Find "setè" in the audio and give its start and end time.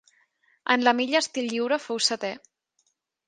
2.07-2.31